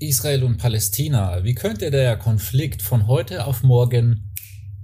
Israel 0.00 0.44
und 0.44 0.58
Palästina, 0.58 1.42
wie 1.42 1.54
könnte 1.54 1.90
der 1.90 2.16
Konflikt 2.16 2.82
von 2.82 3.08
heute 3.08 3.46
auf 3.46 3.64
morgen 3.64 4.32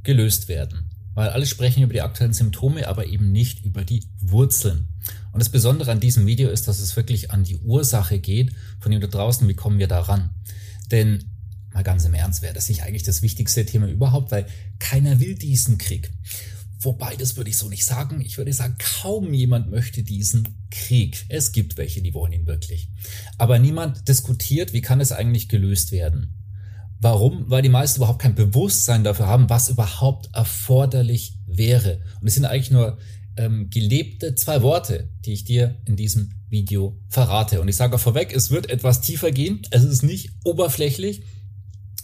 gelöst 0.02 0.48
werden? 0.48 0.90
Weil 1.14 1.28
alle 1.28 1.46
sprechen 1.46 1.84
über 1.84 1.92
die 1.92 2.02
aktuellen 2.02 2.32
Symptome, 2.32 2.88
aber 2.88 3.06
eben 3.06 3.30
nicht 3.30 3.64
über 3.64 3.84
die 3.84 4.02
Wurzeln. 4.20 4.88
Und 5.32 5.40
das 5.40 5.50
Besondere 5.50 5.92
an 5.92 6.00
diesem 6.00 6.26
Video 6.26 6.50
ist, 6.50 6.66
dass 6.66 6.80
es 6.80 6.96
wirklich 6.96 7.30
an 7.30 7.44
die 7.44 7.58
Ursache 7.58 8.18
geht, 8.18 8.52
von 8.80 8.90
dem 8.90 9.00
da 9.00 9.06
draußen, 9.06 9.46
wie 9.46 9.54
kommen 9.54 9.78
wir 9.78 9.86
da 9.86 10.00
ran? 10.00 10.30
Denn 10.90 11.24
mal 11.72 11.84
ganz 11.84 12.04
im 12.04 12.14
Ernst, 12.14 12.42
wäre 12.42 12.54
das 12.54 12.68
nicht 12.68 12.82
eigentlich 12.82 13.04
das 13.04 13.22
wichtigste 13.22 13.64
Thema 13.64 13.86
überhaupt, 13.86 14.32
weil 14.32 14.46
keiner 14.80 15.20
will 15.20 15.36
diesen 15.36 15.78
Krieg. 15.78 16.10
Wobei, 16.80 17.16
das 17.16 17.36
würde 17.36 17.50
ich 17.50 17.56
so 17.56 17.68
nicht 17.68 17.84
sagen. 17.84 18.20
Ich 18.20 18.36
würde 18.36 18.52
sagen, 18.52 18.76
kaum 18.78 19.32
jemand 19.32 19.70
möchte 19.70 20.02
diesen 20.02 20.66
Krieg. 20.70 21.24
Es 21.28 21.52
gibt 21.52 21.76
welche, 21.76 22.02
die 22.02 22.14
wollen 22.14 22.32
ihn 22.32 22.46
wirklich. 22.46 22.88
Aber 23.38 23.58
niemand 23.58 24.08
diskutiert, 24.08 24.72
wie 24.72 24.82
kann 24.82 25.00
es 25.00 25.12
eigentlich 25.12 25.48
gelöst 25.48 25.92
werden. 25.92 26.34
Warum? 27.00 27.50
Weil 27.50 27.62
die 27.62 27.68
meisten 27.68 27.98
überhaupt 27.98 28.22
kein 28.22 28.34
Bewusstsein 28.34 29.04
dafür 29.04 29.26
haben, 29.26 29.50
was 29.50 29.68
überhaupt 29.68 30.30
erforderlich 30.34 31.38
wäre. 31.46 32.00
Und 32.20 32.28
es 32.28 32.34
sind 32.34 32.44
eigentlich 32.44 32.70
nur 32.70 32.98
ähm, 33.36 33.68
gelebte 33.70 34.34
zwei 34.34 34.62
Worte, 34.62 35.10
die 35.24 35.32
ich 35.32 35.44
dir 35.44 35.80
in 35.84 35.96
diesem 35.96 36.32
Video 36.48 36.98
verrate. 37.08 37.60
Und 37.60 37.68
ich 37.68 37.76
sage 37.76 37.98
vorweg, 37.98 38.34
es 38.34 38.50
wird 38.50 38.70
etwas 38.70 39.00
tiefer 39.00 39.32
gehen. 39.32 39.62
Es 39.70 39.84
ist 39.84 40.02
nicht 40.02 40.30
oberflächlich. 40.44 41.24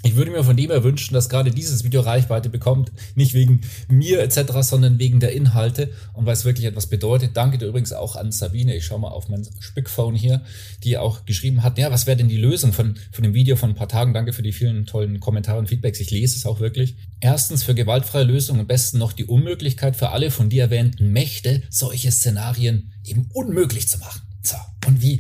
Ich 0.03 0.17
würde 0.17 0.31
mir 0.31 0.43
von 0.43 0.57
dem 0.57 0.71
her 0.71 0.83
wünschen, 0.83 1.13
dass 1.13 1.29
gerade 1.29 1.51
dieses 1.51 1.85
Video 1.85 2.01
Reichweite 2.01 2.49
bekommt, 2.49 2.91
nicht 3.17 3.35
wegen 3.35 3.61
mir 3.89 4.23
etc., 4.23 4.53
sondern 4.63 4.99
wegen 4.99 5.21
der 5.21 5.33
Inhalte 5.33 5.91
und 6.15 6.25
weil 6.25 6.33
es 6.33 6.47
wirklich 6.47 6.65
etwas 6.65 6.87
bedeutet. 6.87 7.37
Danke 7.37 7.59
dir 7.59 7.67
übrigens 7.67 7.93
auch 7.93 8.17
an 8.17 8.33
Sabine, 8.33 8.75
ich 8.75 8.87
schaue 8.87 9.01
mal 9.01 9.09
auf 9.09 9.29
mein 9.29 9.47
Spickphone 9.59 10.15
hier, 10.15 10.41
die 10.85 10.97
auch 10.97 11.27
geschrieben 11.27 11.63
hat, 11.63 11.77
ja, 11.77 11.91
was 11.91 12.07
wäre 12.07 12.17
denn 12.17 12.29
die 12.29 12.39
Lösung 12.39 12.73
von, 12.73 12.97
von 13.13 13.23
dem 13.23 13.35
Video 13.35 13.57
von 13.57 13.71
ein 13.71 13.75
paar 13.75 13.89
Tagen? 13.89 14.15
Danke 14.15 14.33
für 14.33 14.43
die 14.43 14.53
vielen 14.53 14.87
tollen 14.87 15.21
Kommentare 15.21 15.59
und 15.59 15.69
Feedbacks, 15.69 16.01
ich 16.01 16.11
lese 16.11 16.37
es 16.37 16.47
auch 16.47 16.61
wirklich. 16.61 16.97
Erstens 17.21 17.63
für 17.63 17.75
gewaltfreie 17.75 18.25
Lösungen 18.25 18.61
am 18.61 18.67
besten 18.67 18.99
noch 18.99 19.13
die 19.13 19.27
Unmöglichkeit 19.27 19.97
für 19.97 20.11
alle 20.11 20.31
von 20.31 20.49
dir 20.49 20.63
erwähnten 20.63 21.13
Mächte, 21.13 21.63
solche 21.69 22.11
Szenarien 22.11 22.93
eben 23.05 23.29
unmöglich 23.35 23.87
zu 23.87 23.99
machen. 23.99 24.23
So, 24.43 24.57
und 24.87 25.03
wie, 25.03 25.19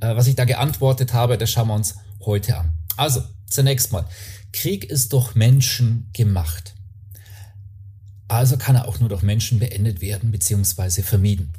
äh, 0.00 0.16
was 0.16 0.26
ich 0.26 0.36
da 0.36 0.46
geantwortet 0.46 1.12
habe, 1.12 1.36
das 1.36 1.50
schauen 1.50 1.68
wir 1.68 1.74
uns 1.74 1.96
heute 2.24 2.56
an. 2.56 2.72
Also, 2.96 3.20
Zunächst 3.52 3.92
mal, 3.92 4.06
Krieg 4.52 4.84
ist 4.84 5.12
durch 5.12 5.34
Menschen 5.34 6.08
gemacht. 6.14 6.74
Also 8.28 8.56
kann 8.56 8.76
er 8.76 8.88
auch 8.88 8.98
nur 8.98 9.10
durch 9.10 9.22
Menschen 9.22 9.58
beendet 9.58 10.00
werden 10.00 10.30
bzw. 10.30 11.02
vermieden. 11.02 11.52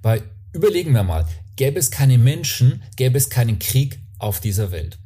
Weil 0.00 0.22
überlegen 0.54 0.94
wir 0.94 1.02
mal, 1.02 1.26
gäbe 1.56 1.78
es 1.78 1.90
keine 1.90 2.16
Menschen, 2.16 2.82
gäbe 2.96 3.18
es 3.18 3.28
keinen 3.28 3.58
Krieg 3.58 4.00
auf 4.18 4.40
dieser 4.40 4.70
Welt. 4.70 4.98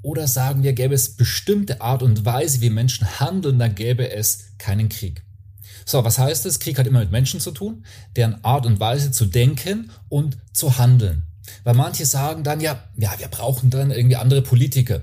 Oder 0.00 0.26
sagen 0.26 0.62
wir, 0.62 0.72
gäbe 0.72 0.94
es 0.94 1.16
bestimmte 1.16 1.82
Art 1.82 2.02
und 2.02 2.24
Weise, 2.24 2.62
wie 2.62 2.70
Menschen 2.70 3.20
handeln, 3.20 3.58
dann 3.58 3.74
gäbe 3.74 4.10
es 4.10 4.52
keinen 4.56 4.88
Krieg. 4.88 5.22
So, 5.84 6.02
was 6.02 6.18
heißt 6.18 6.46
das? 6.46 6.60
Krieg 6.60 6.78
hat 6.78 6.86
immer 6.86 7.00
mit 7.00 7.10
Menschen 7.10 7.40
zu 7.40 7.50
tun, 7.50 7.84
deren 8.16 8.42
Art 8.42 8.64
und 8.64 8.80
Weise 8.80 9.10
zu 9.10 9.26
denken 9.26 9.90
und 10.08 10.38
zu 10.54 10.78
handeln. 10.78 11.24
Weil 11.62 11.74
manche 11.74 12.06
sagen 12.06 12.42
dann, 12.42 12.60
ja, 12.60 12.84
ja, 12.96 13.14
wir 13.18 13.28
brauchen 13.28 13.68
dann 13.68 13.90
irgendwie 13.90 14.16
andere 14.16 14.40
Politiker 14.40 15.02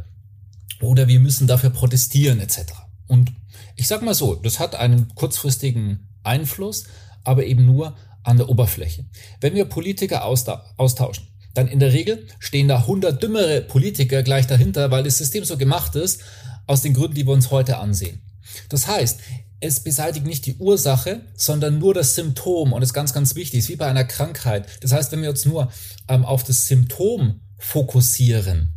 oder 0.81 1.07
wir 1.07 1.19
müssen 1.19 1.47
dafür 1.47 1.69
protestieren 1.69 2.39
etc. 2.39 2.73
Und 3.07 3.31
ich 3.75 3.87
sag 3.87 4.01
mal 4.01 4.13
so, 4.13 4.35
das 4.35 4.59
hat 4.59 4.75
einen 4.75 5.13
kurzfristigen 5.15 6.09
Einfluss, 6.23 6.85
aber 7.23 7.45
eben 7.45 7.65
nur 7.65 7.95
an 8.23 8.37
der 8.37 8.49
Oberfläche. 8.49 9.05
Wenn 9.41 9.55
wir 9.55 9.65
Politiker 9.65 10.25
austauschen, 10.25 11.27
dann 11.53 11.67
in 11.67 11.79
der 11.79 11.93
Regel 11.93 12.27
stehen 12.39 12.67
da 12.67 12.87
hundert 12.87 13.21
dümmere 13.21 13.61
Politiker 13.61 14.23
gleich 14.23 14.47
dahinter, 14.47 14.91
weil 14.91 15.03
das 15.03 15.17
System 15.17 15.45
so 15.45 15.57
gemacht 15.57 15.95
ist, 15.95 16.21
aus 16.65 16.81
den 16.81 16.93
Gründen, 16.93 17.15
die 17.15 17.25
wir 17.25 17.33
uns 17.33 17.51
heute 17.51 17.77
ansehen. 17.77 18.21
Das 18.69 18.87
heißt, 18.87 19.19
es 19.59 19.79
beseitigt 19.81 20.25
nicht 20.25 20.45
die 20.45 20.57
Ursache, 20.57 21.21
sondern 21.35 21.79
nur 21.79 21.93
das 21.93 22.15
Symptom. 22.15 22.73
Und 22.73 22.81
das 22.81 22.89
ist 22.89 22.93
ganz, 22.93 23.13
ganz 23.13 23.35
wichtig, 23.35 23.59
ist 23.59 23.69
wie 23.69 23.75
bei 23.75 23.87
einer 23.87 24.03
Krankheit. 24.03 24.67
Das 24.81 24.91
heißt, 24.91 25.11
wenn 25.11 25.21
wir 25.21 25.29
uns 25.29 25.45
nur 25.45 25.71
ähm, 26.07 26.25
auf 26.25 26.43
das 26.43 26.67
Symptom 26.67 27.41
fokussieren, 27.57 28.72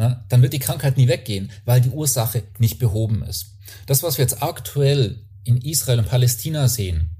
na, 0.00 0.24
dann 0.30 0.40
wird 0.40 0.54
die 0.54 0.58
Krankheit 0.58 0.96
nie 0.96 1.08
weggehen, 1.08 1.50
weil 1.66 1.82
die 1.82 1.90
Ursache 1.90 2.42
nicht 2.56 2.78
behoben 2.78 3.22
ist. 3.22 3.58
Das, 3.84 4.02
was 4.02 4.16
wir 4.16 4.22
jetzt 4.24 4.42
aktuell 4.42 5.26
in 5.44 5.58
Israel 5.58 5.98
und 5.98 6.08
Palästina 6.08 6.68
sehen, 6.68 7.10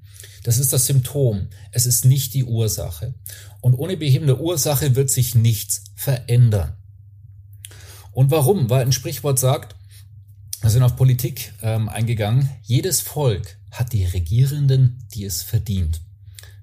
das 0.44 0.56
ist 0.56 0.72
das 0.72 0.86
Symptom. 0.86 1.48
Es 1.72 1.84
ist 1.84 2.06
nicht 2.06 2.32
die 2.32 2.44
Ursache. 2.44 3.12
Und 3.60 3.74
ohne 3.74 3.98
Beheben 3.98 4.26
der 4.26 4.40
Ursache 4.40 4.96
wird 4.96 5.10
sich 5.10 5.34
nichts 5.34 5.84
verändern. 5.94 6.72
Und 8.12 8.30
warum? 8.30 8.70
Weil 8.70 8.86
ein 8.86 8.92
Sprichwort 8.92 9.38
sagt, 9.38 9.76
wir 10.62 10.70
sind 10.70 10.82
auf 10.82 10.96
Politik 10.96 11.52
ähm, 11.60 11.90
eingegangen, 11.90 12.48
jedes 12.62 13.02
Volk 13.02 13.58
hat 13.70 13.92
die 13.92 14.06
Regierenden, 14.06 15.06
die 15.12 15.26
es 15.26 15.42
verdient. 15.42 16.00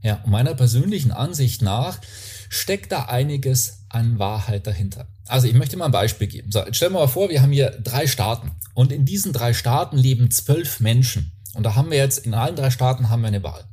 Ja, 0.02 0.24
meiner 0.26 0.56
persönlichen 0.56 1.12
Ansicht 1.12 1.62
nach 1.62 2.02
steckt 2.50 2.92
da 2.92 3.06
einiges 3.06 3.77
an 3.90 4.20
Wahrheit 4.20 4.68
dahinter. 4.68 5.08
Also 5.28 5.48
ich 5.48 5.54
möchte 5.54 5.78
mal 5.78 5.86
ein 5.86 5.92
Beispiel 5.92 6.28
geben. 6.28 6.52
So, 6.52 6.60
jetzt 6.60 6.78
stellen 6.78 6.94
wir 6.94 7.00
mal 7.00 7.08
vor, 7.08 7.30
wir 7.30 7.42
haben 7.42 7.52
hier 7.52 7.72
drei 7.72 8.08
Staaten 8.08 8.52
und 8.74 8.92
in 8.92 9.06
diesen 9.06 9.34
drei 9.34 9.54
Staaten 9.54 9.98
leben 9.98 10.32
zwölf 10.32 10.80
Menschen. 10.80 11.32
Und 11.54 11.64
da 11.64 11.76
haben 11.76 11.90
wir 11.92 11.98
jetzt, 11.98 12.20
in 12.20 12.34
allen 12.34 12.56
drei 12.56 12.70
Staaten 12.70 13.10
haben 13.10 13.22
wir 13.22 13.28
eine 13.28 13.44
Wahl. 13.44 13.66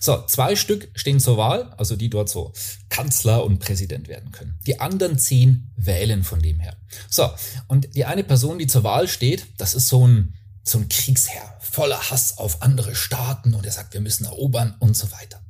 So, 0.00 0.20
zwei 0.26 0.56
Stück 0.56 0.90
stehen 0.96 1.20
zur 1.20 1.36
Wahl, 1.36 1.72
also 1.76 1.94
die 1.94 2.10
dort 2.10 2.28
so 2.28 2.52
Kanzler 2.88 3.44
und 3.44 3.60
Präsident 3.60 4.08
werden 4.08 4.32
können. 4.32 4.58
Die 4.66 4.80
anderen 4.80 5.16
zehn 5.16 5.70
wählen 5.76 6.24
von 6.24 6.42
dem 6.42 6.58
her. 6.58 6.76
So, 7.08 7.30
und 7.68 7.94
die 7.94 8.04
eine 8.04 8.24
Person, 8.24 8.58
die 8.58 8.66
zur 8.66 8.82
Wahl 8.82 9.06
steht, 9.06 9.46
das 9.58 9.74
ist 9.74 9.86
so 9.86 10.06
ein, 10.08 10.34
so 10.64 10.78
ein 10.78 10.88
Kriegsherr, 10.88 11.56
voller 11.60 12.10
Hass 12.10 12.38
auf 12.38 12.62
andere 12.62 12.96
Staaten 12.96 13.54
und 13.54 13.64
er 13.64 13.70
sagt, 13.70 13.94
wir 13.94 14.00
müssen 14.00 14.24
erobern 14.24 14.74
und 14.80 14.96
so 14.96 15.12
weiter. 15.12 15.40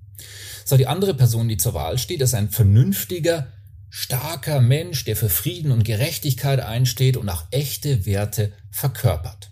So, 0.67 0.77
die 0.77 0.87
andere 0.87 1.15
Person, 1.15 1.49
die 1.49 1.57
zur 1.57 1.73
Wahl 1.73 1.97
steht, 1.97 2.21
ist 2.21 2.35
ein 2.35 2.51
vernünftiger, 2.51 3.47
starker 3.95 4.63
Mensch, 4.63 5.05
der 5.05 5.17
für 5.17 5.29
Frieden 5.29 5.71
und 5.71 5.85
Gerechtigkeit 5.85 6.61
einsteht 6.61 7.19
und 7.19 7.29
auch 7.29 7.45
echte 7.51 8.07
Werte 8.07 8.55
verkörpert. 8.71 9.51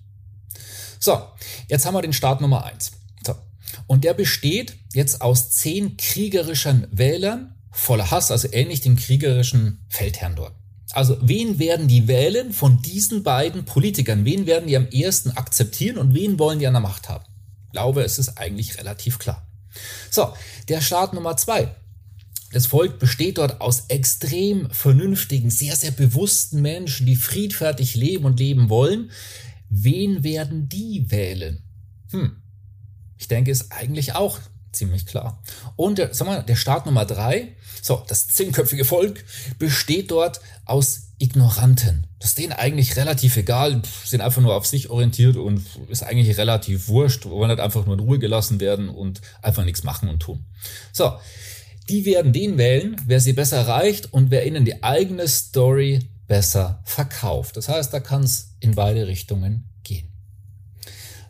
So, 0.98 1.22
jetzt 1.68 1.84
haben 1.84 1.92
wir 1.92 2.00
den 2.00 2.14
Staat 2.14 2.40
Nummer 2.40 2.64
eins. 2.64 2.92
So. 3.24 3.34
Und 3.86 4.02
der 4.02 4.14
besteht 4.14 4.78
jetzt 4.94 5.20
aus 5.20 5.50
zehn 5.50 5.98
kriegerischen 5.98 6.86
Wählern 6.90 7.54
voller 7.70 8.10
Hass, 8.10 8.30
also 8.30 8.48
ähnlich 8.50 8.80
dem 8.80 8.96
kriegerischen 8.96 9.84
Feldherrn 9.90 10.36
dort. 10.36 10.54
Also 10.92 11.18
wen 11.20 11.58
werden 11.58 11.86
die 11.86 12.08
wählen 12.08 12.54
von 12.54 12.80
diesen 12.80 13.22
beiden 13.22 13.66
Politikern? 13.66 14.24
Wen 14.24 14.46
werden 14.46 14.68
die 14.68 14.76
am 14.76 14.88
ehesten 14.88 15.32
akzeptieren 15.32 15.98
und 15.98 16.14
wen 16.14 16.38
wollen 16.38 16.58
die 16.58 16.66
an 16.66 16.72
der 16.72 16.80
Macht 16.80 17.10
haben? 17.10 17.26
Ich 17.66 17.72
glaube, 17.72 18.02
es 18.04 18.18
ist 18.18 18.38
eigentlich 18.38 18.78
relativ 18.78 19.18
klar. 19.18 19.46
So, 20.10 20.32
der 20.68 20.80
Staat 20.80 21.12
Nummer 21.12 21.36
zwei. 21.36 21.74
Das 22.52 22.66
Volk 22.66 22.98
besteht 22.98 23.38
dort 23.38 23.60
aus 23.60 23.84
extrem 23.88 24.70
vernünftigen, 24.70 25.50
sehr, 25.50 25.76
sehr 25.76 25.92
bewussten 25.92 26.60
Menschen, 26.62 27.06
die 27.06 27.16
friedfertig 27.16 27.94
leben 27.94 28.24
und 28.24 28.40
leben 28.40 28.68
wollen. 28.68 29.10
Wen 29.68 30.24
werden 30.24 30.68
die 30.68 31.10
wählen? 31.10 31.62
Hm, 32.10 32.36
ich 33.18 33.28
denke, 33.28 33.50
ist 33.52 33.70
eigentlich 33.70 34.14
auch 34.14 34.40
ziemlich 34.72 35.06
klar. 35.06 35.42
Und 35.76 35.98
der, 35.98 36.14
sag 36.14 36.26
mal, 36.26 36.42
der 36.42 36.56
Staat 36.56 36.86
Nummer 36.86 37.04
drei, 37.04 37.56
so, 37.82 38.04
das 38.08 38.28
zehnköpfige 38.28 38.84
Volk 38.84 39.24
besteht 39.58 40.10
dort 40.10 40.40
aus 40.64 41.10
Ignoranten. 41.18 42.06
Das 42.18 42.30
ist 42.30 42.38
denen 42.38 42.52
eigentlich 42.52 42.96
relativ 42.96 43.36
egal, 43.36 43.82
sind 44.04 44.20
einfach 44.20 44.42
nur 44.42 44.54
auf 44.54 44.66
sich 44.66 44.90
orientiert 44.90 45.36
und 45.36 45.64
ist 45.88 46.02
eigentlich 46.02 46.36
relativ 46.36 46.88
wurscht, 46.88 47.26
wollen 47.26 47.50
halt 47.50 47.60
einfach 47.60 47.86
nur 47.86 47.94
in 47.94 48.00
Ruhe 48.00 48.18
gelassen 48.18 48.60
werden 48.60 48.88
und 48.88 49.20
einfach 49.42 49.64
nichts 49.64 49.84
machen 49.84 50.08
und 50.08 50.20
tun. 50.20 50.44
So, 50.92 51.12
die 51.90 52.04
werden 52.04 52.32
den 52.32 52.56
wählen, 52.56 52.96
wer 53.04 53.20
sie 53.20 53.32
besser 53.32 53.58
erreicht 53.58 54.12
und 54.12 54.30
wer 54.30 54.46
ihnen 54.46 54.64
die 54.64 54.82
eigene 54.84 55.26
Story 55.26 55.98
besser 56.28 56.80
verkauft. 56.84 57.56
Das 57.56 57.68
heißt, 57.68 57.92
da 57.92 57.98
kann 57.98 58.22
es 58.22 58.54
in 58.60 58.76
beide 58.76 59.08
Richtungen 59.08 59.68
gehen. 59.82 60.08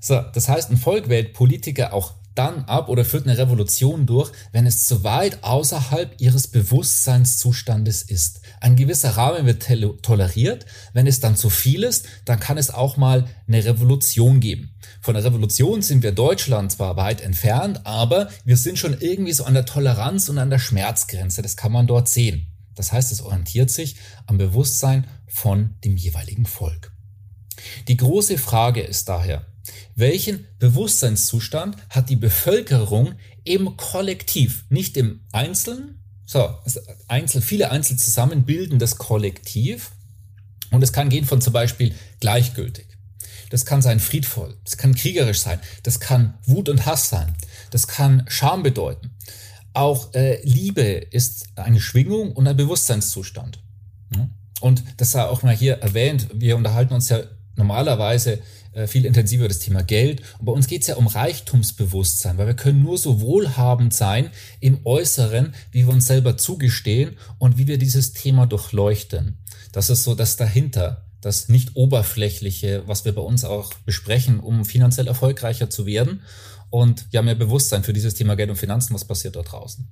So, 0.00 0.20
das 0.34 0.48
heißt, 0.48 0.70
ein 0.70 0.76
Volk 0.76 1.08
wählt 1.08 1.32
Politiker 1.32 1.94
auch 1.94 2.14
dann 2.34 2.64
ab 2.64 2.88
oder 2.88 3.04
führt 3.04 3.26
eine 3.26 3.38
Revolution 3.38 4.06
durch, 4.06 4.30
wenn 4.52 4.66
es 4.66 4.84
zu 4.84 5.04
weit 5.04 5.42
außerhalb 5.42 6.20
ihres 6.20 6.48
Bewusstseinszustandes 6.48 8.02
ist. 8.02 8.40
Ein 8.60 8.76
gewisser 8.76 9.10
Rahmen 9.10 9.46
wird 9.46 9.66
toleriert. 10.02 10.66
Wenn 10.92 11.06
es 11.06 11.20
dann 11.20 11.36
zu 11.36 11.50
viel 11.50 11.82
ist, 11.82 12.06
dann 12.24 12.40
kann 12.40 12.58
es 12.58 12.70
auch 12.70 12.96
mal 12.96 13.26
eine 13.48 13.64
Revolution 13.64 14.40
geben. 14.40 14.74
Von 15.00 15.14
der 15.14 15.24
Revolution 15.24 15.82
sind 15.82 16.02
wir 16.02 16.12
Deutschland 16.12 16.72
zwar 16.72 16.96
weit 16.96 17.20
entfernt, 17.20 17.80
aber 17.84 18.28
wir 18.44 18.56
sind 18.56 18.78
schon 18.78 18.96
irgendwie 19.00 19.32
so 19.32 19.44
an 19.44 19.54
der 19.54 19.66
Toleranz 19.66 20.28
und 20.28 20.38
an 20.38 20.50
der 20.50 20.58
Schmerzgrenze. 20.58 21.42
Das 21.42 21.56
kann 21.56 21.72
man 21.72 21.86
dort 21.86 22.08
sehen. 22.08 22.46
Das 22.74 22.92
heißt, 22.92 23.12
es 23.12 23.20
orientiert 23.20 23.70
sich 23.70 23.96
am 24.26 24.38
Bewusstsein 24.38 25.06
von 25.26 25.74
dem 25.84 25.96
jeweiligen 25.96 26.46
Volk. 26.46 26.92
Die 27.88 27.96
große 27.96 28.38
Frage 28.38 28.80
ist 28.80 29.08
daher, 29.08 29.46
welchen 29.94 30.46
Bewusstseinszustand 30.58 31.76
hat 31.88 32.08
die 32.08 32.16
Bevölkerung 32.16 33.14
im 33.44 33.76
Kollektiv, 33.76 34.64
nicht 34.68 34.96
im 34.96 35.20
Einzelnen? 35.32 36.02
So, 36.26 36.48
Einzel, 37.08 37.42
viele 37.42 37.70
Einzel 37.70 37.96
zusammen 37.96 38.44
bilden 38.44 38.78
das 38.78 38.96
Kollektiv. 38.96 39.92
Und 40.70 40.82
es 40.82 40.92
kann 40.92 41.08
gehen 41.08 41.24
von 41.24 41.40
zum 41.40 41.52
Beispiel 41.52 41.94
gleichgültig. 42.20 42.86
Das 43.50 43.64
kann 43.64 43.82
sein 43.82 43.98
friedvoll, 43.98 44.56
das 44.62 44.76
kann 44.76 44.94
kriegerisch 44.94 45.40
sein, 45.40 45.58
das 45.82 45.98
kann 45.98 46.34
Wut 46.44 46.68
und 46.68 46.86
Hass 46.86 47.08
sein, 47.08 47.34
das 47.72 47.88
kann 47.88 48.24
Scham 48.28 48.62
bedeuten. 48.62 49.10
Auch 49.72 50.14
äh, 50.14 50.40
Liebe 50.44 50.82
ist 50.82 51.48
eine 51.56 51.80
Schwingung 51.80 52.32
und 52.32 52.46
ein 52.46 52.56
Bewusstseinszustand. 52.56 53.60
Und 54.60 54.84
das 54.98 55.12
sei 55.12 55.24
auch 55.24 55.42
mal 55.42 55.56
hier 55.56 55.78
erwähnt, 55.78 56.28
wir 56.34 56.56
unterhalten 56.56 56.94
uns 56.94 57.08
ja 57.08 57.20
normalerweise 57.56 58.40
viel 58.86 59.04
intensiver 59.04 59.48
das 59.48 59.58
Thema 59.58 59.82
Geld. 59.82 60.22
Und 60.38 60.46
bei 60.46 60.52
uns 60.52 60.66
geht 60.66 60.82
es 60.82 60.88
ja 60.88 60.96
um 60.96 61.06
Reichtumsbewusstsein, 61.06 62.38
weil 62.38 62.46
wir 62.46 62.54
können 62.54 62.82
nur 62.82 62.98
so 62.98 63.20
wohlhabend 63.20 63.92
sein 63.92 64.30
im 64.60 64.80
Äußeren, 64.84 65.54
wie 65.72 65.86
wir 65.86 65.92
uns 65.92 66.06
selber 66.06 66.36
zugestehen 66.36 67.16
und 67.38 67.58
wie 67.58 67.66
wir 67.66 67.78
dieses 67.78 68.12
Thema 68.12 68.46
durchleuchten. 68.46 69.38
Das 69.72 69.90
ist 69.90 70.04
so 70.04 70.14
das 70.14 70.36
dahinter, 70.36 71.04
das 71.20 71.48
nicht 71.48 71.76
oberflächliche, 71.76 72.84
was 72.86 73.04
wir 73.04 73.14
bei 73.14 73.22
uns 73.22 73.44
auch 73.44 73.74
besprechen, 73.84 74.40
um 74.40 74.64
finanziell 74.64 75.06
erfolgreicher 75.06 75.68
zu 75.68 75.86
werden 75.86 76.22
und 76.70 77.06
ja 77.10 77.22
mehr 77.22 77.34
Bewusstsein 77.34 77.82
für 77.82 77.92
dieses 77.92 78.14
Thema 78.14 78.36
Geld 78.36 78.50
und 78.50 78.56
Finanzen, 78.56 78.94
was 78.94 79.04
passiert 79.04 79.36
dort 79.36 79.52
draußen. 79.52 79.86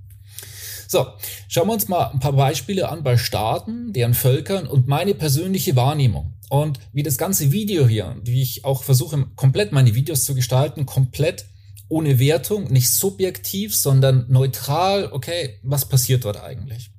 So, 0.90 1.06
schauen 1.48 1.68
wir 1.68 1.74
uns 1.74 1.88
mal 1.88 2.06
ein 2.06 2.18
paar 2.18 2.32
Beispiele 2.32 2.88
an 2.88 3.02
bei 3.02 3.18
Staaten, 3.18 3.92
deren 3.92 4.14
Völkern 4.14 4.66
und 4.66 4.88
meine 4.88 5.14
persönliche 5.14 5.76
Wahrnehmung. 5.76 6.32
Und 6.48 6.80
wie 6.94 7.02
das 7.02 7.18
ganze 7.18 7.52
Video 7.52 7.86
hier, 7.86 8.16
wie 8.24 8.40
ich 8.40 8.64
auch 8.64 8.82
versuche, 8.82 9.26
komplett 9.36 9.70
meine 9.70 9.94
Videos 9.94 10.24
zu 10.24 10.34
gestalten, 10.34 10.86
komplett 10.86 11.44
ohne 11.90 12.18
Wertung, 12.18 12.72
nicht 12.72 12.88
subjektiv, 12.88 13.76
sondern 13.76 14.24
neutral, 14.30 15.12
okay, 15.12 15.60
was 15.62 15.86
passiert 15.86 16.24
dort 16.24 16.40
eigentlich? 16.42 16.90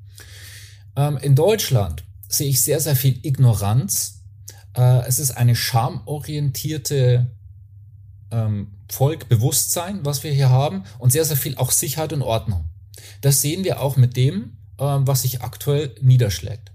Ähm, 0.95 1.17
in 1.17 1.33
Deutschland 1.33 2.03
sehe 2.27 2.49
ich 2.49 2.61
sehr, 2.61 2.79
sehr 2.79 2.95
viel 2.95 3.19
Ignoranz. 3.23 4.21
Äh, 4.77 5.07
es 5.07 5.17
ist 5.17 5.31
eine 5.31 5.55
schamorientierte 5.55 7.35
ähm, 8.29 8.75
Volk, 8.87 9.25
was 9.31 10.23
wir 10.23 10.31
hier 10.31 10.51
haben 10.51 10.83
und 10.99 11.11
sehr, 11.11 11.25
sehr 11.25 11.37
viel 11.37 11.57
auch 11.57 11.71
Sicherheit 11.71 12.13
und 12.13 12.21
Ordnung. 12.21 12.68
Das 13.21 13.41
sehen 13.41 13.63
wir 13.63 13.81
auch 13.81 13.97
mit 13.97 14.15
dem, 14.15 14.57
äh, 14.77 14.83
was 14.83 15.23
sich 15.23 15.41
aktuell 15.41 15.95
niederschlägt. 16.01 16.71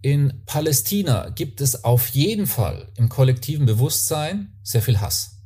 In 0.00 0.42
Palästina 0.46 1.28
gibt 1.30 1.60
es 1.60 1.84
auf 1.84 2.08
jeden 2.08 2.46
Fall 2.46 2.88
im 2.96 3.08
kollektiven 3.08 3.66
Bewusstsein 3.66 4.52
sehr 4.62 4.82
viel 4.82 5.00
Hass. 5.00 5.36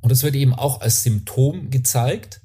Und 0.00 0.10
das 0.10 0.22
wird 0.22 0.34
eben 0.34 0.54
auch 0.54 0.80
als 0.80 1.02
Symptom 1.02 1.68
gezeigt, 1.68 2.40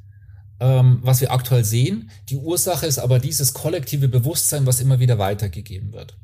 ähm, 0.60 1.00
was 1.04 1.22
wir 1.22 1.31
aktuell 1.31 1.63
sehen. 1.63 2.12
Die 2.30 2.36
Ursache 2.36 2.86
ist 2.86 3.00
aber 3.00 3.19
dieses 3.19 3.54
kollektive 3.54 4.10
Bewusstsein, 4.10 4.66
was 4.66 4.81
immer 4.81 5.00
wieder 5.00 5.18
weitergegeben 5.18 5.94
wird. 5.94 6.18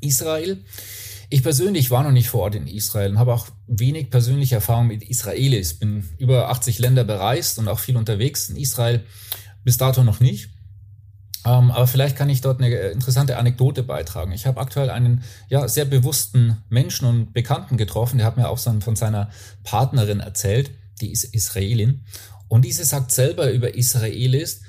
Israel. 0.00 0.64
Ich 1.34 1.42
persönlich 1.42 1.90
war 1.90 2.04
noch 2.04 2.12
nicht 2.12 2.28
vor 2.28 2.42
Ort 2.42 2.54
in 2.54 2.68
Israel 2.68 3.10
und 3.10 3.18
habe 3.18 3.34
auch 3.34 3.48
wenig 3.66 4.08
persönliche 4.08 4.54
Erfahrung 4.54 4.86
mit 4.86 5.02
Israelis. 5.02 5.74
Bin 5.74 6.08
über 6.16 6.48
80 6.48 6.78
Länder 6.78 7.02
bereist 7.02 7.58
und 7.58 7.66
auch 7.66 7.80
viel 7.80 7.96
unterwegs. 7.96 8.50
In 8.50 8.54
Israel 8.54 9.02
bis 9.64 9.76
dato 9.76 10.04
noch 10.04 10.20
nicht. 10.20 10.50
Ähm, 11.44 11.72
aber 11.72 11.88
vielleicht 11.88 12.14
kann 12.14 12.30
ich 12.30 12.40
dort 12.40 12.60
eine 12.60 12.72
interessante 12.72 13.36
Anekdote 13.36 13.82
beitragen. 13.82 14.30
Ich 14.30 14.46
habe 14.46 14.60
aktuell 14.60 14.90
einen 14.90 15.24
ja, 15.48 15.66
sehr 15.66 15.86
bewussten 15.86 16.62
Menschen 16.68 17.08
und 17.08 17.32
Bekannten 17.32 17.78
getroffen, 17.78 18.18
der 18.18 18.28
hat 18.28 18.36
mir 18.36 18.48
auch 18.48 18.58
so 18.58 18.70
von 18.78 18.94
seiner 18.94 19.28
Partnerin 19.64 20.20
erzählt, 20.20 20.70
die 21.00 21.10
ist 21.10 21.24
Israelin. 21.24 22.04
Und 22.46 22.64
diese 22.64 22.84
sagt 22.84 23.10
selber 23.10 23.50
über 23.50 23.74
Israelis, 23.74 24.60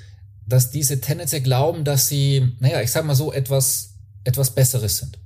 dass 0.44 0.72
diese 0.72 1.00
tendenziell 1.00 1.42
glauben, 1.42 1.84
dass 1.84 2.08
sie, 2.08 2.56
naja, 2.58 2.80
ich 2.80 2.90
sag 2.90 3.04
mal 3.04 3.14
so, 3.14 3.32
etwas, 3.32 3.94
etwas 4.24 4.52
Besseres 4.52 4.98
sind. 4.98 5.16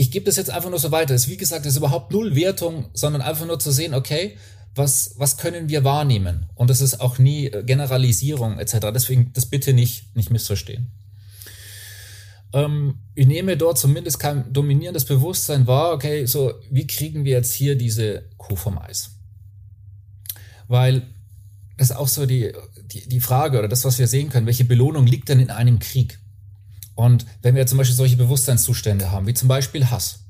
Ich 0.00 0.10
gebe 0.10 0.24
das 0.24 0.36
jetzt 0.36 0.48
einfach 0.48 0.70
nur 0.70 0.78
so 0.78 0.92
weiter. 0.92 1.14
Es 1.14 1.24
ist, 1.24 1.28
wie 1.28 1.36
gesagt, 1.36 1.66
es 1.66 1.72
ist 1.72 1.76
überhaupt 1.76 2.10
null 2.10 2.34
Wertung, 2.34 2.88
sondern 2.94 3.20
einfach 3.20 3.44
nur 3.44 3.58
zu 3.58 3.70
sehen, 3.70 3.92
okay, 3.92 4.38
was, 4.74 5.12
was 5.18 5.36
können 5.36 5.68
wir 5.68 5.84
wahrnehmen? 5.84 6.46
Und 6.54 6.70
das 6.70 6.80
ist 6.80 7.02
auch 7.02 7.18
nie 7.18 7.48
äh, 7.48 7.62
Generalisierung 7.62 8.58
etc. 8.58 8.92
Deswegen 8.94 9.30
das 9.34 9.44
bitte 9.44 9.74
nicht, 9.74 10.16
nicht 10.16 10.30
missverstehen. 10.30 10.90
Ähm, 12.54 13.00
ich 13.14 13.26
nehme 13.26 13.58
dort 13.58 13.76
zumindest 13.76 14.18
kein 14.18 14.50
dominierendes 14.50 15.04
Bewusstsein 15.04 15.66
wahr, 15.66 15.92
okay, 15.92 16.24
so 16.24 16.54
wie 16.70 16.86
kriegen 16.86 17.26
wir 17.26 17.32
jetzt 17.32 17.52
hier 17.52 17.76
diese 17.76 18.30
Kuh 18.38 18.56
vom 18.56 18.78
Eis? 18.78 19.10
Weil 20.66 21.02
das 21.76 21.90
ist 21.90 21.96
auch 21.96 22.08
so 22.08 22.24
die, 22.24 22.54
die, 22.86 23.06
die 23.06 23.20
Frage 23.20 23.58
oder 23.58 23.68
das, 23.68 23.84
was 23.84 23.98
wir 23.98 24.06
sehen 24.06 24.30
können, 24.30 24.46
welche 24.46 24.64
Belohnung 24.64 25.06
liegt 25.06 25.28
denn 25.28 25.40
in 25.40 25.50
einem 25.50 25.78
Krieg? 25.78 26.19
Und 27.00 27.24
wenn 27.40 27.54
wir 27.54 27.66
zum 27.66 27.78
Beispiel 27.78 27.96
solche 27.96 28.18
Bewusstseinszustände 28.18 29.10
haben, 29.10 29.26
wie 29.26 29.32
zum 29.32 29.48
Beispiel 29.48 29.90
Hass, 29.90 30.20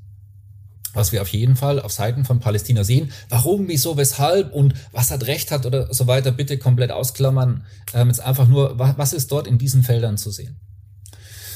was 0.93 1.11
wir 1.11 1.21
auf 1.21 1.27
jeden 1.27 1.57
Fall 1.57 1.81
auf 1.81 1.91
Seiten 1.91 2.23
von 2.23 2.39
Palästina 2.39 2.85
sehen. 2.85 3.11
Warum, 3.27 3.67
wieso, 3.67 3.97
weshalb 3.97 4.53
und 4.53 4.73
was 4.93 5.11
hat 5.11 5.27
Recht 5.27 5.51
hat 5.51 5.65
oder 5.65 5.93
so 5.93 6.07
weiter, 6.07 6.31
bitte 6.31 6.57
komplett 6.57 6.91
ausklammern. 6.91 7.65
Ähm, 7.93 8.07
jetzt 8.07 8.21
einfach 8.21 8.47
nur, 8.47 8.79
was 8.79 9.11
ist 9.11 9.33
dort 9.33 9.47
in 9.47 9.57
diesen 9.57 9.83
Feldern 9.83 10.17
zu 10.17 10.31
sehen? 10.31 10.61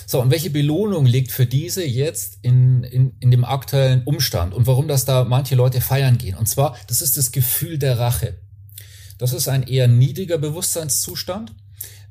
So, 0.05 0.21
und 0.21 0.31
welche 0.31 0.49
Belohnung 0.49 1.05
liegt 1.05 1.31
für 1.31 1.45
diese 1.45 1.85
jetzt 1.85 2.39
in, 2.41 2.83
in, 2.83 3.15
in 3.21 3.31
dem 3.31 3.45
aktuellen 3.45 4.03
Umstand 4.03 4.53
und 4.53 4.67
warum 4.67 4.89
das 4.89 5.05
da 5.05 5.23
manche 5.23 5.55
Leute 5.55 5.79
feiern 5.79 6.17
gehen? 6.17 6.35
Und 6.35 6.47
zwar, 6.47 6.75
das 6.87 7.01
ist 7.01 7.15
das 7.15 7.31
Gefühl 7.31 7.77
der 7.77 7.99
Rache. 7.99 8.37
Das 9.17 9.31
ist 9.31 9.47
ein 9.47 9.63
eher 9.63 9.87
niedriger 9.87 10.37
Bewusstseinszustand, 10.37 11.55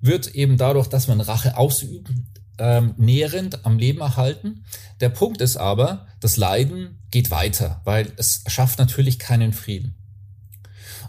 wird 0.01 0.35
eben 0.35 0.57
dadurch, 0.57 0.89
dass 0.89 1.07
man 1.07 1.21
Rache 1.21 1.59
ausübt, 1.59 2.11
ähm, 2.59 2.95
nährend 2.97 3.65
am 3.65 3.79
Leben 3.79 4.01
erhalten. 4.01 4.65
Der 5.01 5.09
Punkt 5.09 5.41
ist 5.41 5.57
aber, 5.57 6.07
das 6.21 6.37
Leiden 6.37 6.99
geht 7.11 7.31
weiter, 7.31 7.81
weil 7.85 8.13
es 8.17 8.45
schafft 8.47 8.79
natürlich 8.79 9.19
keinen 9.19 9.53
Frieden. 9.53 9.97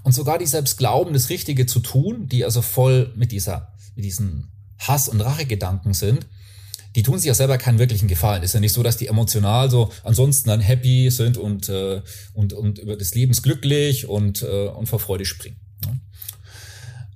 Und 0.03 0.11
sogar 0.11 0.37
die 0.37 0.45
selbst 0.45 0.77
glauben, 0.77 1.13
das 1.13 1.29
Richtige 1.29 1.65
zu 1.65 1.79
tun, 1.79 2.27
die 2.27 2.45
also 2.45 2.61
voll 2.61 3.11
mit 3.15 3.31
dieser, 3.31 3.73
mit 3.95 4.05
diesen 4.05 4.51
Hass- 4.79 5.09
und 5.09 5.21
Rachegedanken 5.21 5.93
sind, 5.93 6.27
die 6.95 7.03
tun 7.03 7.17
sich 7.17 7.27
ja 7.27 7.33
selber 7.33 7.57
keinen 7.57 7.79
wirklichen 7.79 8.07
Gefallen. 8.07 8.43
Ist 8.43 8.53
ja 8.53 8.59
nicht 8.59 8.73
so, 8.73 8.81
dass 8.81 8.97
die 8.97 9.07
emotional 9.07 9.69
so 9.69 9.91
ansonsten 10.03 10.49
dann 10.49 10.61
happy 10.61 11.09
sind 11.11 11.37
und, 11.37 11.69
äh, 11.69 12.01
und, 12.33 12.53
und 12.53 12.79
über 12.79 12.95
des 12.95 13.13
Lebens 13.15 13.41
glücklich 13.41 14.07
und, 14.07 14.43
äh, 14.43 14.67
und 14.67 14.87
vor 14.87 14.99
Freude 14.99 15.25
springen. 15.25 15.59
Ne? 15.85 15.99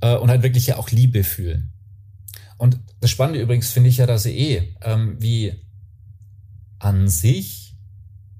Äh, 0.01 0.17
und 0.17 0.29
halt 0.29 0.43
wirklich 0.43 0.67
ja 0.67 0.77
auch 0.77 0.89
Liebe 0.91 1.23
fühlen. 1.23 1.71
Und 2.59 2.79
das 2.99 3.09
Spannende 3.09 3.41
übrigens 3.41 3.71
finde 3.71 3.89
ich 3.89 3.97
ja, 3.97 4.05
dass 4.05 4.23
sie 4.23 4.37
eh, 4.37 4.75
ähm, 4.81 5.15
wie 5.19 5.53
an 6.77 7.07
sich 7.07 7.75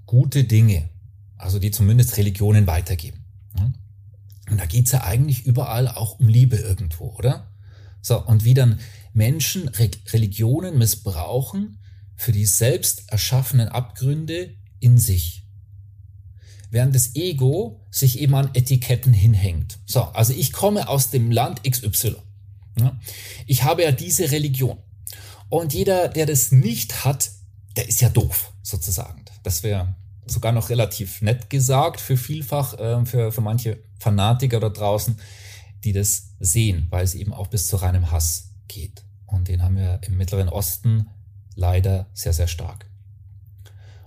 gute 0.06 0.44
Dinge, 0.44 0.90
also 1.38 1.58
die 1.58 1.72
zumindest 1.72 2.18
Religionen 2.18 2.68
weitergeben. 2.68 3.26
Und 4.50 4.60
da 4.60 4.66
geht's 4.66 4.92
ja 4.92 5.04
eigentlich 5.04 5.46
überall 5.46 5.88
auch 5.88 6.20
um 6.20 6.28
Liebe 6.28 6.58
irgendwo, 6.58 7.16
oder? 7.18 7.52
So, 8.02 8.26
und 8.26 8.46
wie 8.46 8.54
dann 8.54 8.80
Menschen 9.14 9.68
Re 9.70 9.90
Religionen 10.12 10.78
missbrauchen 10.78 11.80
für 12.16 12.32
die 12.32 12.46
selbst 12.46 13.12
erschaffenen 13.12 13.70
Abgründe 13.70 14.56
in 14.80 14.98
sich. 14.98 15.46
Während 16.72 16.94
das 16.94 17.16
Ego 17.16 17.86
sich 17.90 18.20
eben 18.20 18.36
an 18.36 18.52
Etiketten 18.54 19.14
hinhängt. 19.14 19.80
So, 19.86 20.04
also 20.04 20.34
ich 20.34 20.52
komme 20.52 20.88
aus 20.88 21.10
dem 21.10 21.32
Land 21.32 21.64
XY. 21.64 22.16
Ich 23.46 23.64
habe 23.64 23.84
ja 23.84 23.92
diese 23.92 24.32
Religion. 24.32 24.78
Und 25.50 25.74
jeder, 25.74 26.08
der 26.08 26.26
das 26.26 26.52
nicht 26.52 27.06
hat, 27.06 27.32
der 27.76 27.88
ist 27.88 28.02
ja 28.02 28.10
doof, 28.10 28.54
sozusagen. 28.62 29.26
Das 29.44 29.64
wäre 29.64 29.96
sogar 30.26 30.52
noch 30.52 30.70
relativ 30.70 31.22
nett 31.22 31.50
gesagt 31.50 32.02
für 32.02 32.18
vielfach, 32.18 32.78
äh, 32.78 33.06
für, 33.06 33.32
für 33.32 33.42
manche 33.42 33.84
Fanatiker 34.00 34.60
da 34.60 34.70
draußen, 34.70 35.20
die 35.84 35.94
das 35.94 36.36
sehen, 36.40 36.88
weil 36.90 37.04
es 37.04 37.16
eben 37.16 37.34
auch 37.34 37.48
bis 37.48 37.68
zu 37.68 37.78
reinem 37.78 38.12
Hass 38.12 38.52
geht. 38.68 39.04
Und 39.26 39.48
den 39.48 39.64
haben 39.64 39.78
wir 39.78 40.00
im 40.04 40.18
Mittleren 40.18 40.50
Osten 40.50 41.10
leider 41.56 42.10
sehr, 42.14 42.34
sehr 42.34 42.48
stark. 42.48 42.90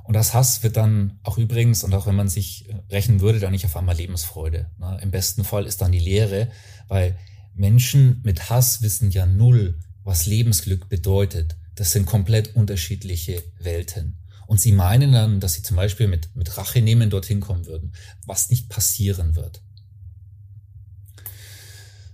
Und 0.05 0.15
das 0.15 0.35
Hass 0.35 0.63
wird 0.63 0.77
dann 0.77 1.21
auch 1.23 1.39
übrigens, 1.39 1.85
und 1.85 1.95
auch 1.95 2.07
wenn 2.07 2.17
man 2.17 2.29
sich 2.29 2.69
rechnen 2.91 3.21
würde, 3.21 3.39
dann 3.39 3.53
nicht 3.53 3.65
auf 3.65 3.77
einmal 3.77 3.97
Lebensfreude. 3.97 4.71
Ne? 4.79 4.99
Im 5.03 5.11
besten 5.11 5.45
Fall 5.45 5.65
ist 5.65 5.81
dann 5.81 5.93
die 5.93 6.01
Leere, 6.01 6.51
weil 6.89 7.17
Menschen 7.55 8.21
mit 8.25 8.51
Hass 8.51 8.83
wissen 8.83 9.11
ja 9.11 9.27
null, 9.27 9.79
was 10.05 10.27
Lebensglück 10.27 10.89
bedeutet. 10.89 11.57
Das 11.75 11.93
sind 11.93 12.07
komplett 12.07 12.55
unterschiedliche 12.57 13.43
Welten. 13.59 14.19
Und 14.47 14.61
sie 14.61 14.73
meinen 14.73 15.13
dann, 15.13 15.41
dass 15.41 15.55
sie 15.55 15.63
zum 15.63 15.77
Beispiel 15.77 16.09
mit, 16.09 16.35
mit 16.37 16.57
Rache 16.59 16.83
nehmen 16.83 17.11
dorthin 17.11 17.41
kommen 17.41 17.67
würden, 17.67 17.95
was 18.27 18.51
nicht 18.51 18.69
passieren 18.69 19.35
wird. 19.35 19.63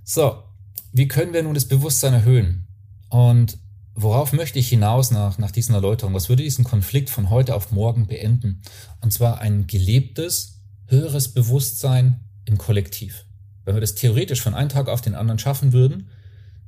So, 0.04 0.42
wie 0.92 1.08
können 1.08 1.32
wir 1.32 1.42
nun 1.42 1.54
das 1.54 1.66
Bewusstsein 1.66 2.14
erhöhen? 2.14 2.66
Und 3.08 3.58
worauf 3.94 4.32
möchte 4.32 4.58
ich 4.58 4.68
hinaus 4.68 5.10
nach, 5.10 5.38
nach 5.38 5.50
diesen 5.50 5.74
Erläuterungen? 5.74 6.14
Was 6.14 6.28
würde 6.28 6.42
diesen 6.42 6.64
Konflikt 6.64 7.10
von 7.10 7.30
heute 7.30 7.54
auf 7.54 7.72
morgen 7.72 8.06
beenden? 8.06 8.62
Und 9.00 9.12
zwar 9.12 9.40
ein 9.40 9.66
gelebtes, 9.66 10.60
höheres 10.86 11.34
Bewusstsein 11.34 12.20
im 12.44 12.56
Kollektiv. 12.56 13.24
Wenn 13.68 13.76
wir 13.76 13.82
das 13.82 13.96
theoretisch 13.96 14.40
von 14.40 14.54
einem 14.54 14.70
Tag 14.70 14.88
auf 14.88 15.02
den 15.02 15.14
anderen 15.14 15.38
schaffen 15.38 15.74
würden, 15.74 16.08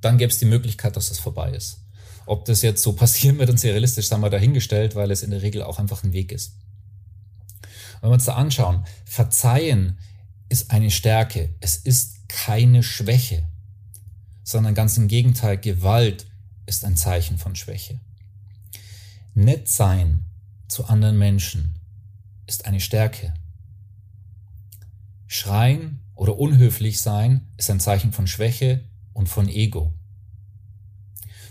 dann 0.02 0.18
gäbe 0.18 0.30
es 0.30 0.38
die 0.38 0.44
Möglichkeit, 0.44 0.96
dass 0.96 1.08
das 1.08 1.18
vorbei 1.18 1.50
ist. 1.50 1.80
Ob 2.26 2.44
das 2.44 2.60
jetzt 2.60 2.82
so 2.82 2.92
passieren 2.94 3.38
wird 3.38 3.48
und 3.48 3.64
realistisch, 3.64 4.06
sagen 4.06 4.20
wir 4.20 4.28
dahingestellt, 4.28 4.94
weil 4.94 5.10
es 5.10 5.22
in 5.22 5.30
der 5.30 5.40
Regel 5.40 5.62
auch 5.62 5.78
einfach 5.78 6.04
ein 6.04 6.12
Weg 6.12 6.30
ist. 6.30 6.58
Wenn 8.02 8.10
wir 8.10 8.14
uns 8.14 8.26
da 8.26 8.34
anschauen, 8.34 8.84
Verzeihen 9.06 9.96
ist 10.50 10.72
eine 10.72 10.90
Stärke. 10.90 11.54
Es 11.60 11.78
ist 11.78 12.28
keine 12.28 12.82
Schwäche, 12.82 13.48
sondern 14.44 14.74
ganz 14.74 14.98
im 14.98 15.08
Gegenteil, 15.08 15.56
Gewalt 15.56 16.26
ist 16.66 16.84
ein 16.84 16.98
Zeichen 16.98 17.38
von 17.38 17.56
Schwäche. 17.56 17.98
Nett 19.32 19.68
sein 19.68 20.26
zu 20.68 20.84
anderen 20.84 21.18
Menschen 21.18 21.80
ist 22.46 22.66
eine 22.66 22.80
Stärke. 22.80 23.32
Schreien 25.28 25.99
oder 26.20 26.38
unhöflich 26.38 27.00
sein 27.00 27.46
ist 27.56 27.70
ein 27.70 27.80
Zeichen 27.80 28.12
von 28.12 28.26
Schwäche 28.26 28.84
und 29.14 29.30
von 29.30 29.48
Ego. 29.48 29.94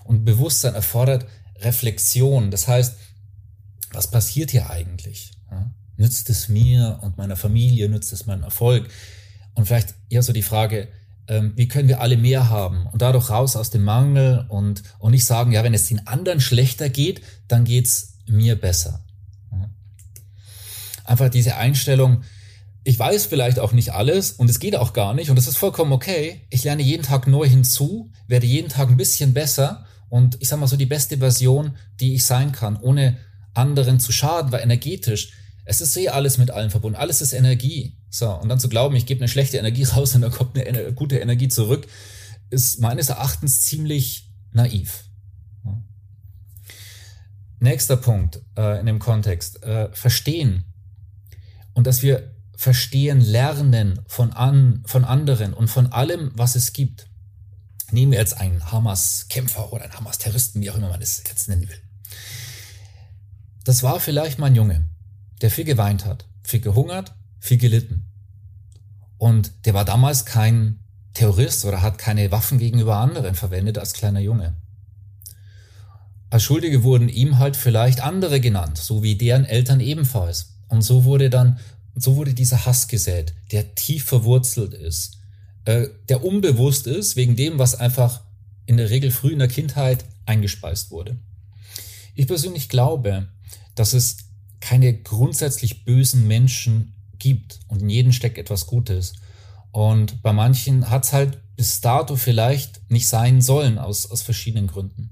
Und 0.03 0.25
Bewusstsein 0.25 0.75
erfordert 0.75 1.25
Reflexion. 1.55 2.51
Das 2.51 2.67
heißt, 2.67 2.95
was 3.93 4.11
passiert 4.11 4.51
hier 4.51 4.69
eigentlich? 4.69 5.31
Nützt 5.97 6.29
es 6.29 6.49
mir 6.49 6.99
und 7.01 7.17
meiner 7.17 7.35
Familie? 7.35 7.89
Nützt 7.89 8.13
es 8.13 8.27
meinem 8.27 8.43
Erfolg? 8.43 8.91
Und 9.55 9.65
vielleicht 9.65 9.95
eher 10.07 10.21
so 10.21 10.33
die 10.33 10.43
Frage, 10.43 10.89
ähm, 11.27 11.53
wie 11.55 11.67
können 11.67 11.87
wir 11.87 11.99
alle 11.99 12.17
mehr 12.17 12.51
haben 12.51 12.85
und 12.85 13.01
dadurch 13.01 13.31
raus 13.31 13.55
aus 13.55 13.71
dem 13.71 13.83
Mangel 13.83 14.45
und, 14.49 14.83
und 14.99 15.13
nicht 15.13 15.25
sagen, 15.25 15.51
ja, 15.51 15.63
wenn 15.63 15.73
es 15.73 15.87
den 15.87 16.05
anderen 16.05 16.41
schlechter 16.41 16.89
geht, 16.89 17.23
dann 17.47 17.65
geht's 17.65 18.19
mir 18.27 18.55
besser. 18.55 19.03
Einfach 21.05 21.29
diese 21.29 21.55
Einstellung, 21.55 22.23
ich 22.83 22.97
weiß 22.97 23.25
vielleicht 23.25 23.59
auch 23.59 23.71
nicht 23.71 23.93
alles 23.93 24.31
und 24.31 24.49
es 24.49 24.59
geht 24.59 24.75
auch 24.75 24.93
gar 24.93 25.13
nicht 25.13 25.29
und 25.29 25.37
es 25.37 25.47
ist 25.47 25.57
vollkommen 25.57 25.91
okay. 25.91 26.41
Ich 26.49 26.63
lerne 26.63 26.81
jeden 26.81 27.03
Tag 27.03 27.27
neu 27.27 27.47
hinzu, 27.47 28.11
werde 28.27 28.47
jeden 28.47 28.69
Tag 28.69 28.89
ein 28.89 28.97
bisschen 28.97 29.33
besser 29.33 29.85
und 30.09 30.37
ich 30.39 30.47
sag 30.47 30.59
mal 30.59 30.67
so 30.67 30.77
die 30.77 30.85
beste 30.85 31.17
Version, 31.17 31.77
die 31.99 32.15
ich 32.15 32.25
sein 32.25 32.51
kann, 32.51 32.77
ohne 32.77 33.17
anderen 33.53 33.99
zu 33.99 34.11
schaden, 34.11 34.51
weil 34.51 34.63
energetisch, 34.63 35.33
es 35.65 35.81
ist 35.81 35.95
eh 35.97 36.09
alles 36.09 36.37
mit 36.37 36.51
allem 36.51 36.71
verbunden, 36.71 36.97
alles 36.97 37.21
ist 37.21 37.33
Energie. 37.33 37.97
So, 38.09 38.31
und 38.31 38.49
dann 38.49 38.59
zu 38.59 38.69
glauben, 38.69 38.95
ich 38.95 39.05
gebe 39.05 39.21
eine 39.21 39.27
schlechte 39.27 39.57
Energie 39.57 39.83
raus 39.95 40.15
und 40.15 40.21
dann 40.21 40.31
kommt 40.31 40.57
eine 40.57 40.93
gute 40.93 41.19
Energie 41.19 41.47
zurück, 41.47 41.87
ist 42.49 42.79
meines 42.79 43.09
Erachtens 43.09 43.61
ziemlich 43.61 44.31
naiv. 44.51 45.03
Nächster 47.61 47.97
Punkt 47.97 48.39
äh, 48.57 48.79
in 48.79 48.85
dem 48.85 48.99
Kontext, 48.99 49.61
äh, 49.63 49.89
verstehen. 49.91 50.63
Und 51.73 51.87
dass 51.87 52.01
wir 52.01 52.38
verstehen, 52.59 53.21
lernen 53.21 54.01
von, 54.05 54.33
an, 54.33 54.83
von 54.85 55.05
anderen 55.05 55.53
und 55.53 55.69
von 55.69 55.93
allem, 55.93 56.31
was 56.35 56.57
es 56.57 56.73
gibt. 56.73 57.07
Nehmen 57.91 58.11
wir 58.11 58.19
jetzt 58.19 58.37
einen 58.37 58.69
Hamas-Kämpfer 58.69 59.71
oder 59.71 59.85
einen 59.85 59.93
Hamas-Terroristen, 59.93 60.61
wie 60.61 60.69
auch 60.69 60.75
immer 60.75 60.89
man 60.89 61.01
es 61.01 61.23
jetzt 61.25 61.47
nennen 61.47 61.69
will. 61.69 61.81
Das 63.63 63.81
war 63.81 64.01
vielleicht 64.01 64.39
mal 64.39 64.47
ein 64.47 64.55
Junge, 64.55 64.89
der 65.39 65.51
viel 65.51 65.63
geweint 65.63 66.03
hat, 66.03 66.27
viel 66.43 66.59
gehungert, 66.59 67.15
viel 67.39 67.57
gelitten. 67.57 68.11
Und 69.17 69.65
der 69.65 69.73
war 69.73 69.85
damals 69.85 70.25
kein 70.25 70.83
Terrorist 71.13 71.63
oder 71.63 71.81
hat 71.81 71.97
keine 71.97 72.29
Waffen 72.29 72.59
gegenüber 72.59 72.97
anderen 72.97 73.35
verwendet 73.35 73.77
als 73.77 73.93
kleiner 73.93 74.19
Junge. 74.19 74.57
Als 76.29 76.43
Schuldige 76.43 76.83
wurden 76.83 77.07
ihm 77.07 77.39
halt 77.39 77.55
vielleicht 77.55 78.01
andere 78.01 78.41
genannt, 78.41 78.77
so 78.77 79.01
wie 79.01 79.15
deren 79.15 79.45
Eltern 79.45 79.79
ebenfalls. 79.79 80.57
Und 80.67 80.81
so 80.81 81.05
wurde 81.05 81.29
dann, 81.29 81.57
so 81.95 82.15
wurde 82.15 82.33
dieser 82.33 82.65
Hass 82.65 82.87
gesät, 82.87 83.33
der 83.51 83.75
tief 83.75 84.05
verwurzelt 84.05 84.73
ist, 84.73 85.17
äh, 85.65 85.87
der 86.07 86.23
unbewusst 86.23 86.87
ist, 86.87 87.15
wegen 87.15 87.35
dem, 87.35 87.59
was 87.59 87.75
einfach 87.75 88.21
in 88.65 88.77
der 88.77 88.89
Regel 88.89 89.11
früh 89.11 89.31
in 89.33 89.39
der 89.39 89.47
Kindheit 89.47 90.05
eingespeist 90.25 90.91
wurde. 90.91 91.17
Ich 92.15 92.27
persönlich 92.27 92.69
glaube, 92.69 93.29
dass 93.75 93.93
es 93.93 94.17
keine 94.59 94.93
grundsätzlich 94.93 95.85
bösen 95.85 96.27
Menschen 96.27 96.93
gibt 97.17 97.59
und 97.67 97.81
in 97.81 97.89
jedem 97.89 98.11
steckt 98.11 98.37
etwas 98.37 98.67
Gutes. 98.67 99.13
Und 99.71 100.21
bei 100.21 100.33
manchen 100.33 100.89
hat 100.89 101.05
es 101.05 101.13
halt 101.13 101.39
bis 101.55 101.81
dato 101.81 102.15
vielleicht 102.15 102.89
nicht 102.89 103.07
sein 103.07 103.41
sollen, 103.41 103.77
aus, 103.77 104.09
aus 104.09 104.21
verschiedenen 104.21 104.67
Gründen. 104.67 105.11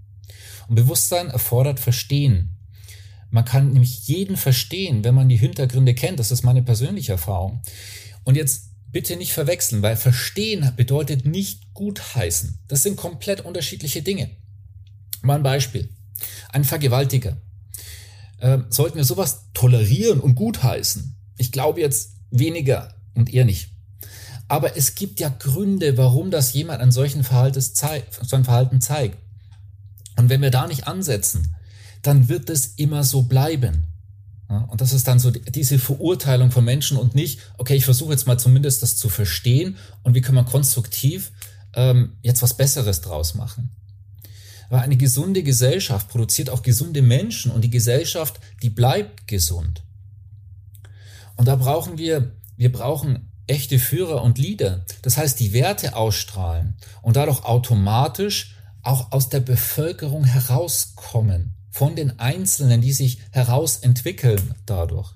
Und 0.67 0.75
Bewusstsein 0.75 1.29
erfordert 1.29 1.79
Verstehen. 1.79 2.56
Man 3.29 3.45
kann 3.45 3.73
nämlich 3.73 4.07
jeden 4.07 4.37
verstehen, 4.37 5.03
wenn 5.03 5.15
man 5.15 5.29
die 5.29 5.37
Hintergründe 5.37 5.93
kennt. 5.93 6.19
Das 6.19 6.31
ist 6.31 6.43
meine 6.43 6.63
persönliche 6.63 7.13
Erfahrung. 7.13 7.61
Und 8.23 8.35
jetzt 8.35 8.71
bitte 8.91 9.17
nicht 9.17 9.33
verwechseln, 9.33 9.81
weil 9.81 9.95
verstehen 9.95 10.71
bedeutet 10.75 11.25
nicht 11.25 11.73
gutheißen. 11.73 12.59
Das 12.67 12.83
sind 12.83 12.95
komplett 12.95 13.41
unterschiedliche 13.41 14.01
Dinge. 14.01 14.29
Mal 15.21 15.35
ein 15.35 15.43
Beispiel. 15.43 15.89
Ein 16.49 16.63
Vergewaltiger. 16.63 17.37
Äh, 18.39 18.59
sollten 18.69 18.97
wir 18.97 19.03
sowas 19.03 19.49
tolerieren 19.53 20.19
und 20.19 20.35
gutheißen? 20.35 21.15
Ich 21.37 21.51
glaube 21.51 21.81
jetzt 21.81 22.13
weniger 22.31 22.95
und 23.13 23.33
eher 23.33 23.45
nicht. 23.45 23.69
Aber 24.47 24.77
es 24.77 24.95
gibt 24.95 25.19
ja 25.19 25.29
Gründe, 25.29 25.97
warum 25.97 26.31
das 26.31 26.53
jemand 26.53 26.81
an 26.81 26.91
solchen 26.91 27.23
Verhalten 27.23 27.61
zeigt. 28.81 29.17
Und 30.17 30.29
wenn 30.29 30.41
wir 30.41 30.51
da 30.51 30.67
nicht 30.67 30.87
ansetzen, 30.87 31.55
dann 32.01 32.29
wird 32.29 32.49
es 32.49 32.67
immer 32.75 33.03
so 33.03 33.23
bleiben. 33.23 33.87
Ja, 34.49 34.59
und 34.59 34.79
das 34.79 34.93
ist 34.93 35.07
dann 35.07 35.19
so 35.19 35.31
diese 35.31 35.77
Verurteilung 35.77 36.51
von 36.51 36.63
Menschen 36.63 36.97
und 36.97 37.15
nicht, 37.15 37.39
okay, 37.57 37.75
ich 37.75 37.85
versuche 37.85 38.11
jetzt 38.11 38.27
mal 38.27 38.39
zumindest 38.39 38.81
das 38.81 38.95
zu 38.95 39.09
verstehen 39.09 39.77
und 40.03 40.15
wie 40.15 40.21
kann 40.21 40.35
man 40.35 40.45
konstruktiv 40.45 41.31
ähm, 41.73 42.13
jetzt 42.21 42.41
was 42.41 42.55
Besseres 42.55 43.01
draus 43.01 43.35
machen. 43.35 43.75
Weil 44.69 44.81
eine 44.81 44.97
gesunde 44.97 45.43
Gesellschaft 45.43 46.07
produziert 46.07 46.49
auch 46.49 46.61
gesunde 46.61 47.01
Menschen 47.01 47.51
und 47.51 47.61
die 47.61 47.69
Gesellschaft, 47.69 48.39
die 48.63 48.69
bleibt 48.69 49.27
gesund. 49.27 49.83
Und 51.35 51.47
da 51.47 51.55
brauchen 51.55 51.97
wir, 51.97 52.31
wir 52.55 52.71
brauchen 52.71 53.31
echte 53.47 53.79
Führer 53.79 54.23
und 54.23 54.37
Leader. 54.37 54.85
Das 55.01 55.17
heißt, 55.17 55.39
die 55.39 55.53
Werte 55.53 55.95
ausstrahlen 55.95 56.77
und 57.01 57.15
dadurch 57.15 57.43
automatisch 57.43 58.55
auch 58.81 59.11
aus 59.11 59.29
der 59.29 59.41
Bevölkerung 59.41 60.23
herauskommen 60.23 61.56
von 61.77 61.95
den 61.95 62.19
Einzelnen, 62.19 62.81
die 62.81 62.91
sich 62.91 63.19
herausentwickeln 63.29 64.55
dadurch. 64.65 65.13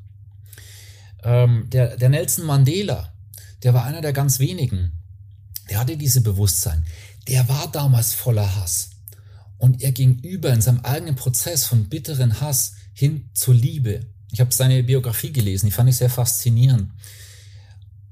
Ähm, 1.24 1.65
der, 1.72 1.98
der 1.98 2.10
Nelson 2.10 2.46
Mandela, 2.46 3.12
der 3.63 3.74
war 3.74 3.84
einer 3.84 4.01
der 4.01 4.13
ganz 4.13 4.38
wenigen, 4.38 4.91
der 5.72 5.80
hatte 5.80 5.98
diese 5.98 6.22
Bewusstsein. 6.22 6.86
Der 7.27 7.50
war 7.50 7.72
damals 7.72 8.13
voller 8.13 8.58
Hass. 8.58 8.91
Und 9.58 9.82
er 9.82 9.91
ging 9.91 10.20
über 10.20 10.53
in 10.53 10.62
seinem 10.62 10.82
eigenen 10.82 11.15
Prozess 11.15 11.65
von 11.65 11.89
bitteren 11.89 12.41
Hass 12.41 12.75
hin 12.94 13.32
zur 13.34 13.56
Liebe. 13.56 14.06
Ich 14.32 14.39
habe 14.39 14.53
seine 14.53 14.84
Biografie 14.84 15.34
gelesen, 15.34 15.65
die 15.65 15.72
fand 15.72 15.89
ich 15.89 15.98
sehr 15.98 16.12
faszinierend. 16.12 16.91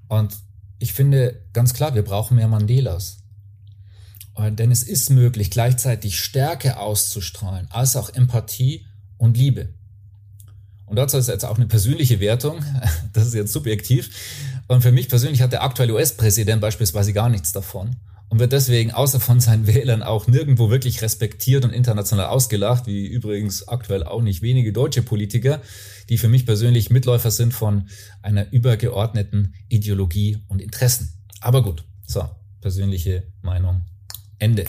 Und 0.07 0.35
ich 0.79 0.93
finde 0.93 1.45
ganz 1.53 1.75
klar, 1.75 1.93
wir 1.93 2.03
brauchen 2.03 2.37
mehr 2.37 2.47
Mandelas. 2.47 3.19
Denn 4.51 4.71
es 4.71 4.83
ist 4.83 5.09
möglich, 5.09 5.51
gleichzeitig 5.51 6.19
Stärke 6.19 6.77
auszustrahlen, 6.77 7.67
als 7.69 7.95
auch 7.95 8.09
Empathie 8.09 8.85
und 9.17 9.37
Liebe. 9.37 9.69
Und 10.85 10.95
dazu 10.95 11.17
ist 11.17 11.27
jetzt 11.27 11.45
auch 11.45 11.57
eine 11.57 11.67
persönliche 11.67 12.19
Wertung, 12.19 12.63
das 13.13 13.27
ist 13.27 13.33
jetzt 13.35 13.53
subjektiv. 13.53 14.09
Und 14.67 14.81
für 14.81 14.91
mich 14.91 15.09
persönlich 15.09 15.41
hat 15.41 15.51
der 15.51 15.63
aktuelle 15.63 15.93
US-Präsident 15.93 16.61
beispielsweise 16.61 17.13
gar 17.13 17.29
nichts 17.29 17.51
davon 17.51 17.97
und 18.29 18.39
wird 18.39 18.53
deswegen 18.53 18.91
außer 18.91 19.19
von 19.19 19.39
seinen 19.39 19.67
Wählern 19.73 20.01
auch 20.03 20.27
nirgendwo 20.27 20.69
wirklich 20.69 21.01
respektiert 21.01 21.65
und 21.65 21.71
international 21.71 22.27
ausgelacht, 22.27 22.87
wie 22.87 23.05
übrigens 23.05 23.67
aktuell 23.67 24.03
auch 24.03 24.21
nicht 24.21 24.41
wenige 24.41 24.71
deutsche 24.73 25.03
Politiker, 25.03 25.61
die 26.09 26.17
für 26.17 26.29
mich 26.29 26.45
persönlich 26.45 26.89
Mitläufer 26.89 27.31
sind 27.31 27.53
von 27.53 27.89
einer 28.21 28.51
übergeordneten 28.51 29.53
Ideologie 29.67 30.37
und 30.47 30.61
Interessen. 30.61 31.09
Aber 31.41 31.61
gut, 31.61 31.83
so, 32.05 32.23
persönliche 32.61 33.23
Meinung 33.41 33.83
Ende. 34.39 34.65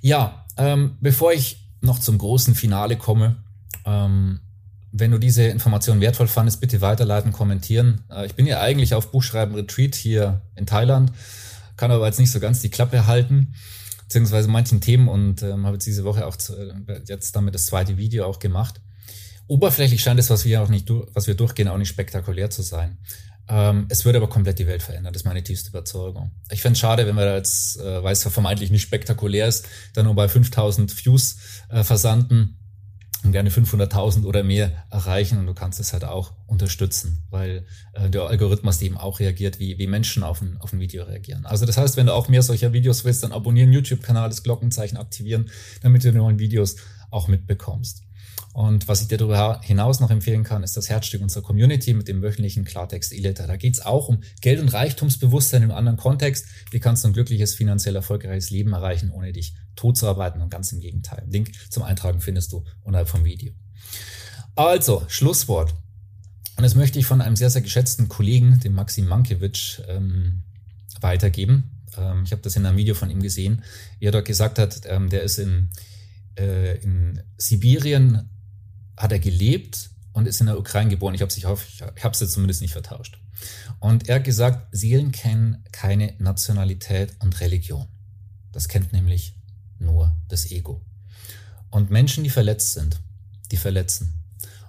Ja, 0.00 0.46
ähm, 0.56 0.96
bevor 1.00 1.32
ich 1.32 1.68
noch 1.80 1.98
zum 1.98 2.18
großen 2.18 2.54
Finale 2.54 2.96
komme, 2.96 3.36
ähm, 3.84 4.40
wenn 4.92 5.10
du 5.10 5.18
diese 5.18 5.44
Information 5.44 6.00
wertvoll 6.00 6.28
fandest, 6.28 6.60
bitte 6.60 6.80
weiterleiten, 6.80 7.32
kommentieren. 7.32 8.02
Äh, 8.10 8.26
ich 8.26 8.34
bin 8.34 8.46
ja 8.46 8.60
eigentlich 8.60 8.94
auf 8.94 9.10
Buchschreiben 9.10 9.54
Retreat 9.54 9.94
hier 9.94 10.42
in 10.54 10.66
Thailand, 10.66 11.12
kann 11.76 11.90
aber 11.90 12.06
jetzt 12.06 12.18
nicht 12.18 12.32
so 12.32 12.40
ganz 12.40 12.60
die 12.60 12.70
Klappe 12.70 13.06
halten, 13.06 13.54
beziehungsweise 14.02 14.48
manchen 14.48 14.80
Themen 14.80 15.08
und 15.08 15.42
ähm, 15.42 15.66
habe 15.66 15.76
jetzt 15.76 15.86
diese 15.86 16.04
Woche 16.04 16.26
auch 16.26 16.36
zu, 16.36 16.54
äh, 16.54 17.00
jetzt 17.06 17.36
damit 17.36 17.54
das 17.54 17.66
zweite 17.66 17.96
Video 17.96 18.26
auch 18.26 18.38
gemacht. 18.38 18.80
Oberflächlich 19.48 20.02
scheint 20.02 20.18
es, 20.18 20.30
was 20.30 20.44
wir 20.44 20.62
auch 20.62 20.68
nicht, 20.68 20.90
was 21.14 21.26
wir 21.26 21.34
durchgehen, 21.34 21.68
auch 21.68 21.78
nicht 21.78 21.88
spektakulär 21.88 22.50
zu 22.50 22.62
sein. 22.62 22.98
Ähm, 23.48 23.86
es 23.88 24.04
würde 24.04 24.18
aber 24.18 24.28
komplett 24.28 24.58
die 24.58 24.66
Welt 24.66 24.82
verändern, 24.82 25.12
das 25.12 25.22
ist 25.22 25.26
meine 25.26 25.42
tiefste 25.42 25.70
Überzeugung. 25.70 26.32
Ich 26.50 26.62
fände 26.62 26.72
es 26.72 26.80
schade, 26.80 27.06
wenn 27.06 27.14
wir 27.14 27.24
da 27.24 27.36
jetzt, 27.36 27.78
äh, 27.78 28.02
weil 28.02 28.12
es 28.12 28.24
vermeintlich 28.24 28.70
nicht 28.70 28.82
spektakulär 28.82 29.46
ist, 29.46 29.66
dann 29.94 30.06
nur 30.06 30.14
bei 30.14 30.28
5000 30.28 31.04
Views 31.04 31.36
äh, 31.68 31.84
versanden 31.84 32.58
und 33.22 33.32
gerne 33.32 33.50
500.000 33.50 34.24
oder 34.24 34.42
mehr 34.42 34.84
erreichen 34.90 35.38
und 35.38 35.46
du 35.46 35.54
kannst 35.54 35.78
es 35.80 35.92
halt 35.92 36.04
auch 36.04 36.32
unterstützen, 36.46 37.24
weil 37.30 37.66
äh, 37.92 38.10
der 38.10 38.22
Algorithmus 38.22 38.80
eben 38.82 38.96
auch 38.96 39.20
reagiert, 39.20 39.58
wie, 39.58 39.78
wie 39.78 39.86
Menschen 39.86 40.22
auf 40.22 40.42
ein, 40.42 40.56
auf 40.60 40.72
ein 40.72 40.80
Video 40.80 41.04
reagieren. 41.04 41.46
Also 41.46 41.66
das 41.66 41.76
heißt, 41.76 41.96
wenn 41.96 42.06
du 42.06 42.14
auch 42.14 42.28
mehr 42.28 42.42
solcher 42.42 42.72
Videos 42.72 43.04
willst, 43.04 43.22
dann 43.22 43.32
abonnieren 43.32 43.72
YouTube-Kanal, 43.72 44.28
das 44.28 44.42
Glockenzeichen 44.42 44.96
aktivieren, 44.98 45.50
damit 45.82 46.04
du 46.04 46.12
neuen 46.12 46.38
Videos 46.38 46.76
auch 47.10 47.28
mitbekommst. 47.28 48.05
Und 48.56 48.88
was 48.88 49.02
ich 49.02 49.08
dir 49.08 49.18
darüber 49.18 49.60
hinaus 49.62 50.00
noch 50.00 50.10
empfehlen 50.10 50.42
kann, 50.42 50.62
ist 50.62 50.78
das 50.78 50.88
Herzstück 50.88 51.20
unserer 51.20 51.42
Community 51.42 51.92
mit 51.92 52.08
dem 52.08 52.22
wöchentlichen 52.22 52.64
Klartext 52.64 53.12
E-Letter. 53.12 53.46
Da 53.46 53.56
geht 53.56 53.74
es 53.74 53.84
auch 53.84 54.08
um 54.08 54.22
Geld- 54.40 54.60
und 54.60 54.72
Reichtumsbewusstsein 54.72 55.62
im 55.62 55.70
anderen 55.70 55.98
Kontext. 55.98 56.46
Wie 56.70 56.80
kannst 56.80 57.04
du 57.04 57.08
ein 57.08 57.12
glückliches, 57.12 57.54
finanziell 57.54 57.94
erfolgreiches 57.96 58.48
Leben 58.48 58.72
erreichen, 58.72 59.10
ohne 59.10 59.30
dich 59.34 59.54
tot 59.74 59.98
zu 59.98 60.06
arbeiten? 60.06 60.40
Und 60.40 60.48
ganz 60.48 60.72
im 60.72 60.80
Gegenteil. 60.80 61.26
Link 61.28 61.50
zum 61.70 61.82
Eintragen 61.82 62.22
findest 62.22 62.50
du 62.50 62.64
unterhalb 62.82 63.10
vom 63.10 63.26
Video. 63.26 63.52
Also, 64.54 65.04
Schlusswort. 65.08 65.74
Und 66.56 66.62
das 66.62 66.74
möchte 66.74 66.98
ich 66.98 67.04
von 67.04 67.20
einem 67.20 67.36
sehr, 67.36 67.50
sehr 67.50 67.60
geschätzten 67.60 68.08
Kollegen, 68.08 68.58
dem 68.60 68.72
Maxim 68.72 69.06
Mankiewicz, 69.06 69.82
ähm, 69.86 70.44
weitergeben. 71.02 71.84
Ähm, 71.98 72.22
ich 72.24 72.32
habe 72.32 72.40
das 72.40 72.56
in 72.56 72.64
einem 72.64 72.78
Video 72.78 72.94
von 72.94 73.10
ihm 73.10 73.20
gesehen, 73.20 73.62
wie 73.98 74.06
er 74.06 74.12
dort 74.12 74.24
gesagt 74.24 74.58
hat, 74.58 74.80
ähm, 74.86 75.10
der 75.10 75.24
ist 75.24 75.36
in, 75.36 75.68
äh, 76.38 76.78
in 76.78 77.20
Sibirien 77.36 78.30
hat 78.96 79.12
er 79.12 79.18
gelebt 79.18 79.90
und 80.12 80.26
ist 80.26 80.40
in 80.40 80.46
der 80.46 80.58
Ukraine 80.58 80.90
geboren. 80.90 81.14
Ich 81.14 81.22
habe 81.22 81.30
es 81.60 82.20
jetzt 82.20 82.32
zumindest 82.32 82.62
nicht 82.62 82.72
vertauscht. 82.72 83.18
Und 83.80 84.08
er 84.08 84.16
hat 84.16 84.24
gesagt, 84.24 84.68
Seelen 84.72 85.12
kennen 85.12 85.64
keine 85.72 86.14
Nationalität 86.18 87.14
und 87.18 87.40
Religion. 87.40 87.86
Das 88.52 88.68
kennt 88.68 88.92
nämlich 88.92 89.34
nur 89.78 90.16
das 90.28 90.50
Ego. 90.50 90.80
Und 91.70 91.90
Menschen, 91.90 92.24
die 92.24 92.30
verletzt 92.30 92.72
sind, 92.72 93.00
die 93.50 93.58
verletzen. 93.58 94.22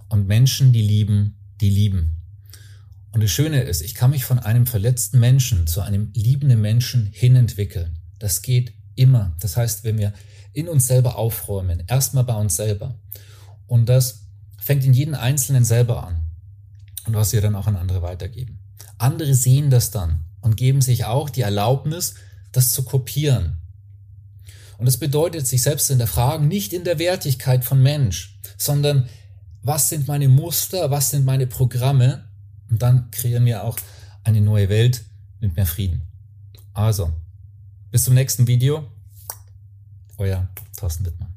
Und 0.09 0.27
Menschen, 0.27 0.73
die 0.73 0.81
lieben, 0.81 1.37
die 1.61 1.69
lieben. 1.69 2.17
Und 3.11 3.23
das 3.23 3.31
Schöne 3.31 3.61
ist, 3.61 3.81
ich 3.81 3.95
kann 3.95 4.11
mich 4.11 4.25
von 4.25 4.39
einem 4.39 4.67
verletzten 4.67 5.19
Menschen 5.19 5.65
zu 5.67 5.81
einem 5.81 6.11
liebenden 6.13 6.59
Menschen 6.59 7.05
hin 7.05 7.35
entwickeln. 7.37 7.97
Das 8.19 8.41
geht 8.41 8.73
immer. 8.95 9.35
Das 9.39 9.55
heißt, 9.55 9.85
wenn 9.85 9.97
wir 9.97 10.11
in 10.51 10.67
uns 10.67 10.87
selber 10.87 11.17
aufräumen, 11.17 11.83
erstmal 11.87 12.25
bei 12.25 12.35
uns 12.35 12.57
selber 12.57 12.99
und 13.67 13.87
das 13.87 14.23
fängt 14.57 14.83
in 14.85 14.93
jedem 14.93 15.13
Einzelnen 15.13 15.63
selber 15.63 16.05
an. 16.05 16.23
Und 17.05 17.13
was 17.13 17.31
wir 17.31 17.41
dann 17.41 17.55
auch 17.55 17.67
an 17.67 17.75
andere 17.75 18.01
weitergeben. 18.01 18.59
Andere 18.97 19.33
sehen 19.33 19.69
das 19.69 19.91
dann 19.91 20.25
und 20.41 20.57
geben 20.57 20.81
sich 20.81 21.05
auch 21.05 21.29
die 21.29 21.41
Erlaubnis, 21.41 22.15
das 22.51 22.71
zu 22.71 22.83
kopieren. 22.83 23.57
Und 24.77 24.85
das 24.85 24.97
bedeutet, 24.97 25.47
sich 25.47 25.63
selbst 25.63 25.89
in 25.89 25.97
der 25.97 26.07
Frage, 26.07 26.45
nicht 26.45 26.73
in 26.73 26.83
der 26.83 26.99
Wertigkeit 26.99 27.65
von 27.65 27.81
Mensch, 27.81 28.39
sondern 28.57 29.07
was 29.63 29.89
sind 29.89 30.07
meine 30.07 30.29
Muster, 30.29 30.91
was 30.91 31.09
sind 31.09 31.25
meine 31.25 31.47
Programme? 31.47 32.25
Und 32.69 32.81
dann 32.81 33.09
kreieren 33.11 33.45
wir 33.45 33.63
auch 33.63 33.77
eine 34.23 34.41
neue 34.41 34.69
Welt 34.69 35.03
mit 35.39 35.55
mehr 35.55 35.65
Frieden. 35.65 36.03
Also, 36.73 37.11
bis 37.91 38.03
zum 38.03 38.13
nächsten 38.13 38.47
Video. 38.47 38.87
Euer 40.17 40.47
Thorsten 40.75 41.05
Wittmann. 41.05 41.36